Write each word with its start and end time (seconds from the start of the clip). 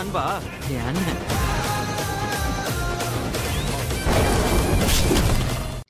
Plan 0.00 0.12
war. 0.14 0.40
Gerne. 0.66 1.39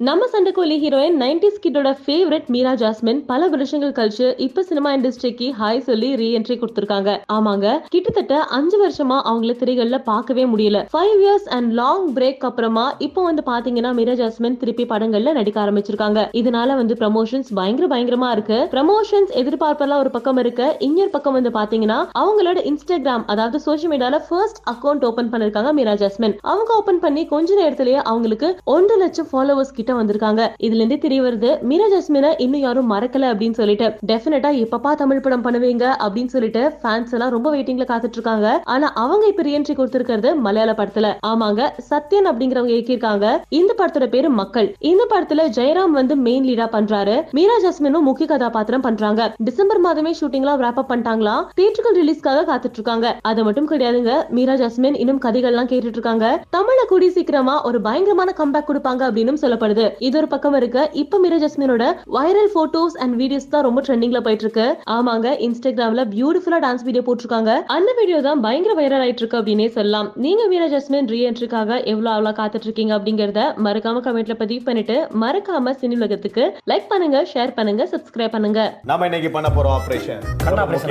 நம்ம 0.07 0.27
Sandakozhi 0.33 0.77
heroine 0.83 1.17
nineties 1.23 1.59
கிட்டோட 1.65 1.89
favourite 2.05 2.47
Meera 2.53 2.71
Jasmine 2.83 3.19
பல 3.31 3.49
வருஷங்கள் 3.55 3.93
கழிச்சு 3.97 4.27
இப்ப 4.45 4.63
சினிமா 4.63 4.91
இண்டஸ்ட்ரிக்கு 4.95 5.47
ஹாய் 5.59 5.81
சொல்லி 5.89 6.09
ரீஎன்ட்ரி 6.21 6.55
கொடுத்திருக்காங்க. 6.61 7.11
ஆமாங்க. 7.33 7.67
கிட்டத்தட்ட 7.89 8.37
அஞ்சு 8.59 8.77
வருஷமா 8.85 9.17
அவங்கள 9.31 9.55
திரைகள்ல 9.63 9.99
பார்க்கவே 10.05 10.45
முடியல. 10.53 10.79
Five 10.93 11.19
years 11.25 11.49
and 11.57 11.73
long 11.73 12.07
break 12.15 12.47
அப்புறமா 12.49 12.95
இப்போ 12.99 13.23
வந்து 13.23 13.43
பாத்தீங்கன்னா 13.51 13.91
மீரா 13.99 14.13
ஜாஸ்மின் 14.13 14.57
திருப்பி 14.63 14.85
படங்கள்ல 14.85 15.35
நடிக்க 15.41 15.61
ஆரம்பிச்சிருக்காங்க. 15.65 16.25
இதனால 16.41 16.77
வந்து 16.81 16.97
ப்ரமோஷன்ஸ் 17.03 17.51
பயங்கர 17.61 17.89
பயங்கரமா 17.95 18.31
இருக்கு. 18.37 18.59
ப்ரமோஷன்ஸ் 18.77 19.35
எதிர்பார்ப்பெல்லாம் 19.43 20.03
ஒரு 20.05 20.13
பக்கம் 20.17 20.37
இருக்கு. 20.45 20.77
இன்னொரு 20.89 21.13
பக்கம் 21.19 21.39
வந்து 21.39 21.53
பாத்தீங்கன்னா 21.59 22.01
அவங்களோட 22.23 22.59
இன்ஸ்டாகிராம் 22.73 23.27
அதாவது 23.27 23.61
சோசியல் 23.69 23.95
மீடியால 23.97 24.23
ஃபர்ஸ்ட் 24.31 24.63
அக்கௌண்ட் 24.75 25.07
ஓபன் 25.11 25.31
பண்ணிருக்காங்க 25.35 25.73
மீரா 25.81 25.97
ஜாஸ்மின். 26.05 26.39
அவங்க 26.55 26.73
ஓபன் 26.81 27.05
பண்ணி 27.07 27.25
கொஞ்ச 27.37 27.61
நேரத்திலேயே 27.63 28.01
அவங்களுக்கு 28.15 28.51
ஒன்று 28.77 28.99
லட்சம் 29.05 29.31
ஃபாலோவர்ஸ் 29.35 29.77
கிட்ட 29.77 29.89
வந்திருக்காங்க. 29.95 30.41
இதுல 30.63 30.81
இருந்து 30.81 30.99
தெரிய 30.99 31.23
வருது 31.23 31.61
மீரா 31.61 31.87
ஜாஸ்மினை 31.95 32.35
இன்னும் 32.39 32.61
யாரும் 32.61 32.93
மறக்கல 32.93 33.29
அப்படின்னு 33.33 33.59
சொல்லிட்டு 33.61 33.87
டெஃபினட்டா 34.07 34.51
எப்பப்பா 34.65 34.95
தமிழ் 34.95 35.21
படம் 35.21 35.45
பண்ணுவீங்க 35.45 35.85
அப்படின்னு 36.07 36.33
சொல்லிட்டு 36.35 36.63
ஃபேன்ஸ் 36.83 37.13
எல்லாம் 37.13 37.31
ரொம்ப 37.31 37.49
வெயிட்டிங்ல 37.55 37.87
காத்துட்டு 37.93 38.19
இருக்காங்க. 38.19 38.63
ஆனா 38.65 38.93
அவங்க 39.05 39.27
இப்ப 39.27 39.43
ரீஎன்ட்ரி 39.43 39.75
கொடுத்திருக்கிறது 39.75 40.35
மலையாள 40.37 40.75
படத்துல. 40.79 41.13
ஆமாங்க 41.27 41.61
சத்யன் 41.91 42.29
அப்படிங்கிறவங்க 42.31 42.73
இயக்கியிருக்காங்க. 42.77 43.27
இந்த 43.49 43.75
படத்தோட 43.79 44.07
பேரு 44.07 44.29
மக்கள். 44.41 44.69
இந்த 44.79 45.07
படத்துல 45.11 45.45
ஜெயராம் 45.59 45.97
வந்து 45.99 46.17
மெயின் 46.27 46.45
லீடா 46.45 46.67
பண்றாரு. 46.77 47.17
மீரா 47.31 47.57
ஜாஸ்மினும் 47.65 48.07
முக்கிய 48.09 48.29
கதாபாத்திரம் 48.29 48.81
பண்றாங்க. 48.81 49.35
டிசம்பர் 49.49 49.83
மாதமே 49.85 50.13
ஷூட்டிங்லாம் 50.21 50.63
ரேப் 50.65 50.79
அப் 50.83 50.91
பண்ணிட்டாங்களா? 50.93 51.37
தியேட்டர்கள் 51.55 51.99
ரிலீஸ்க்காக 52.01 52.45
காத்துட்டு 52.51 52.79
இருக்காங்க. 52.79 53.17
அது 53.23 53.45
மட்டும் 53.45 53.69
கிடையாதுங்க 53.69 54.13
மீரா 54.29 54.53
ஜாஸ்மின் 54.53 54.99
இன்னும் 54.99 55.21
கதைகள்லாம் 55.21 55.71
கேட்டுட்டு 55.73 55.97
இருக்காங்க. 55.97 56.27
தமிழ 56.57 56.81
கூடி 56.89 57.09
சீக்கிரமா 57.11 57.55
ஒரு 57.65 57.81
பயங்கரமான 57.81 58.35
கம்பேக் 58.37 58.69
கொடுப்பாங்க 58.69 59.03
அப்படின்னு 59.09 59.29
சொல்லப்படுது. 59.43 59.80
இது 60.07 60.15
ஒரு 60.21 60.29
பக்கம் 60.35 60.57
இருக்கு 60.61 60.83
இப்ப 61.03 61.19
மீரா 61.23 61.39
ஜாஸ்மினோட 61.45 61.85
வைரல் 62.17 62.51
போட்டோஸ் 62.57 62.97
அண்ட் 63.05 63.15
வீடியோஸ் 63.23 63.49
தான் 63.55 63.65
ரொம்ப 63.69 63.81
ட்ரெண்டிங்ல 63.87 64.21
போயிட்டு 64.27 64.47
இருக்கு 64.47 64.67
ஆமாங்க 64.97 65.29
இன்ஸ்டாகிராம்ல 65.47 66.05
பியூட்டிஃபுல்லா 66.15 66.61
டான்ஸ் 66.67 66.85
வீடியோ 66.89 67.05
போட்டிருக்காங்க. 67.09 67.53
அந்த 67.77 67.91
வீடியோ 68.01 68.19
தான் 68.29 68.43
பயங்கர 68.47 68.75
வைரல் 68.81 69.05
ஆயிட்டு 69.07 69.23
இருக்கு 69.25 69.39
அப்படின்னே 69.41 69.69
சொல்லலாம். 69.79 70.11
நீங்க 70.27 70.43
மீரா 70.53 70.69
ஜாஸ்மின் 70.75 71.11
ரீஎன்ட்ரிக்காக 71.15 71.71
எவ்வளவு 71.93 72.15
அவ்வளவு 72.17 72.39
காத்துட்டு 72.41 72.69
இருக்கீங்க 72.69 72.95
அப்படிங்கறத 72.99 73.43
மறக்காம 73.67 74.03
கமெண்ட்ல 74.07 74.37
பதிவு 74.43 74.63
பண்ணிட்டு 74.69 74.97
மறக்காம 75.25 75.75
சினி 75.83 75.99
உலகத்துக்கு 76.01 76.47
லைக் 76.73 76.91
பண்ணுங்க 76.95 77.19
ஷேர் 77.35 77.57
பண்ணுங்க 77.59 77.83
சப்ஸ்கிரைப் 77.95 78.35
பண்ணுங்க. 78.37 78.61
நாம 78.93 79.07
இன்னைக்கு 79.11 79.33
பண்ண 79.37 79.51
போறோம் 79.59 79.77
ஆபரேஷன் 79.81 80.23
கண்ணா 80.47 80.65
ஆபரேஷன் 80.67 80.89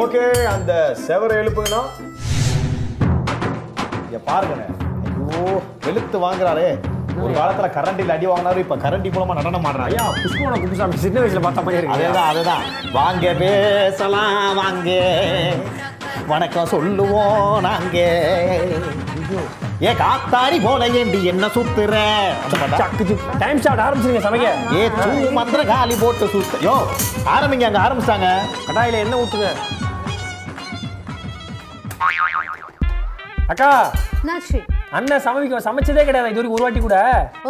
ஓகே 0.00 0.22
அந்த 0.54 0.72
செவரை 1.06 1.36
எழுப்புங்கண்ணா. 1.42 1.82
இங்க 4.06 4.18
ஐயோ 5.36 5.54
வெளுத்து 5.84 6.16
வாங்குறாரே. 6.26 6.68
ஒரு 7.22 7.32
காலத்துல 7.36 7.66
கரண்டில் 7.76 8.12
அடி 8.14 8.26
வாங்கினாரு 8.26 8.60
இப்ப 8.64 8.76
கரண்டி 8.76 9.08
மூலமா 9.14 9.34
நடனம் 9.38 9.66
ஆடுறாரு. 9.68 9.88
ஐயா 9.90 10.04
புஷ்பவன 10.22 10.58
குப்புசாமி 10.62 10.96
சின்ன 11.04 11.20
வயசுல 11.20 11.40
பார்த்த 11.46 11.64
மாதிரி 11.66 11.78
இருக்கு. 11.80 11.96
அதேதான் 11.96 12.28
அதேதான். 12.32 12.64
வாங்க 12.92 13.32
பேசலாம் 13.42 14.54
வாங்க. 14.60 14.90
வணக்கம் 16.32 16.70
சொல்லுவோம் 16.74 17.60
நாங்க. 17.60 17.98
ஏ 19.86 19.90
காத்தாடி 20.02 20.58
போல 20.62 20.86
ஏண்டி 21.00 21.24
என்ன 21.32 21.46
சுத்துற? 21.46 21.94
டைம் 23.38 23.60
ஸ்டார்ட் 23.64 23.84
ஆரம்பிச்சிருங்க 23.86 24.22
சமைக்க. 24.28 24.50
ஏ 24.78 24.90
சூ 25.00 25.30
மந்திர 25.38 25.64
காலி 25.72 25.96
போட்டு 26.04 26.28
சுத்த. 26.34 26.62
யோ 26.68 26.76
ஆரம்பிங்க 27.36 27.68
அங்க 27.70 27.82
ஆரம்பிச்சாங்க. 27.86 28.30
கடாயில 28.68 29.02
என்ன 29.06 29.16
ஊத்துங்க. 29.22 29.50
அக்கா. 33.52 33.70
என்னாச்சு? 34.22 34.60
அண்ணன் 34.94 35.22
சமைக்க 35.24 35.58
சமைச்சதே 35.66 36.02
கிடையாது. 36.08 36.30
இது 36.30 36.38
வரைக்கும் 36.38 36.56
ஒரு 36.56 36.64
வாட்டி 36.64 36.80
கூட. 36.80 36.96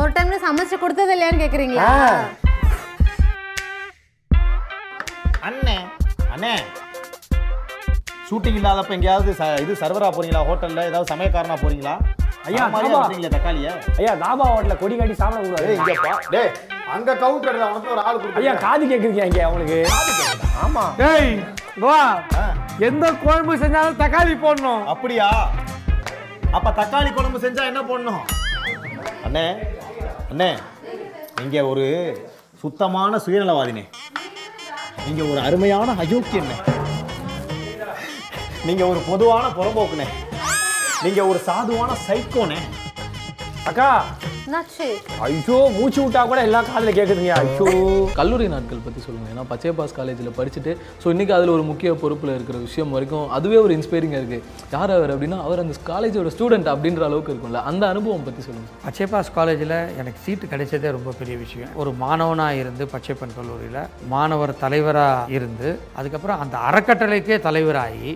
ஒரு 0.01 0.11
டைம்ல 0.17 0.37
சமைச்சு 0.47 0.77
கொடுத்தது 0.83 1.13
இல்லையான்னு 1.15 1.43
கேக்குறீங்களா. 1.45 1.89
அண்ணே 5.49 5.77
அண்ணே. 6.35 6.55
ஷூட்டிங் 8.29 8.57
இல்லாதப்ப 8.61 8.95
எங்கேயாவது 8.97 9.33
இது 9.65 9.75
சர்வரா 9.83 10.09
போறீங்களா? 10.17 10.41
ஹோட்டல்ல 10.49 10.87
ஏதாவது 10.91 11.11
சமயக்காரனா 11.13 11.57
போறீங்களா? 11.65 11.95
ஐயா, 12.49 12.57
ஐயா. 12.57 12.65
மாதிரியா 13.03 13.31
தக்காளிய? 13.35 13.69
ஐயா 14.01 14.13
தாபா 14.23 14.45
ஹோட்டல்ல 14.53 14.77
கொடி 14.81 14.97
காட்டி 14.97 15.15
சாப்பிட 15.21 15.41
ஏய் 15.43 15.51
கூடாது. 15.51 15.77
இங்க 15.77 15.95
பா 16.05 16.13
டேய் 16.35 16.51
அங்க 16.95 17.15
கவுண்டர்ல 17.23 17.69
உனக்கு 17.71 17.93
ஒரு 17.95 18.03
ஆள் 18.09 18.19
ஐயா 18.19 18.25
கொடுத்து 18.25 18.65
காது 18.67 18.85
கேக்குறீங்க 18.93 19.25
இங்க 19.31 19.41
அவங்களுக்கு 19.49 19.79
ஆமா. 20.65 20.85
டேய் 21.03 21.33
வா. 21.85 21.99
எந்த 22.89 23.07
குழம்பு 23.25 23.57
செஞ்சாலும் 23.63 24.01
தக்காளி 24.03 24.35
போடணும். 24.45 24.85
அப்படியா? 24.95 25.29
அப்ப 26.57 26.71
தக்காளி 26.79 27.11
குழம்பு 27.13 27.39
செஞ்சா 27.45 27.63
என்ன 27.71 27.81
பண்ணணும் 27.83 28.23
அண்ணே 29.27 29.47
அண்ணே 30.31 30.51
நீங்க 31.39 31.57
ஒரு 31.71 31.85
சுத்தமான 32.61 33.19
சுயநலவாதினே. 33.25 33.83
நீங்க 35.07 35.23
ஒரு 35.33 35.41
அருமையான 35.47 35.89
அயோக்கியண்ணே 36.03 36.57
நீங்க 38.69 38.83
ஒரு 38.93 39.01
பொதுவான 39.09 39.45
புறம்போக்குனே. 39.49 40.07
நீங்க 41.05 41.21
ஒரு 41.31 41.41
சாதுவான 41.47 41.93
சைக்கோனே. 42.07 42.59
அக்கா 43.71 43.89
ஐயோ 45.27 45.57
மூச்சு 45.75 46.01
விட்டா 46.01 46.21
கூட 46.25 46.41
எல்லாம் 46.41 46.67
காதுல 46.67 46.91
கேக்குதுங்க 46.91 47.33
ஐயோ 47.39 47.67
கல்லூரி 48.15 48.47
நாட்கள் 48.49 48.83
பற்றி 48.85 49.01
சொல்லுங்கள் 49.01 49.33
ஏன்னா 49.33 49.45
பச்சை 49.49 49.73
பாஸ் 49.73 49.95
காலேஜில் 49.95 50.31
படிச்சுட்டு 50.37 50.73
ஸோ 51.03 51.07
இன்றைக்கி 51.07 51.33
அதில் 51.33 51.49
ஒரு 51.49 51.63
முக்கிய 51.63 51.91
பொறுப்பில் 51.95 52.35
இருக்கிற 52.35 52.59
விஷயம் 52.59 52.91
வரைக்கும் 52.91 53.27
அதுவே 53.31 53.57
ஒரு 53.57 53.73
இன்ஸ்பைரிங்காக 53.77 54.21
இருக்குது 54.23 54.43
யார் 54.73 54.91
அவர் 54.91 55.13
அப்படின்னா 55.15 55.39
அவர் 55.43 55.59
அந்த 55.59 55.77
காலேஜோட 55.89 56.31
ஸ்டூடெண்ட் 56.35 56.71
அப்படின்ற 56.73 57.03
அளவுக்கு 57.03 57.33
இருக்கும்ல 57.33 57.63
அந்த 57.63 57.87
அனுபவம் 57.87 58.23
பற்றி 58.23 58.43
சொல்லுங்கள் 58.43 58.85
பச்சைப்பாஸ் 58.85 59.33
காலேஜில் 59.35 59.77
எனக்கு 59.97 60.21
சீட்டு 60.25 60.47
கிடைச்சதே 60.47 60.91
ரொம்ப 60.91 61.13
பெரிய 61.13 61.37
விஷயம். 61.37 61.73
ஒரு 61.75 61.93
மாணவனாக 61.97 62.55
இருந்து 62.55 62.87
பச்சைப்பன் 62.93 63.37
கல்லூரியில் 63.37 63.81
மாணவர் 64.09 64.55
தலைவராக 64.59 65.33
இருந்து 65.33 65.69
அதுக்கப்புறம் 65.97 66.39
அந்த 66.39 66.57
அறக்கட்டளைக்கே 66.69 67.39
தலைவராகி 67.41 68.05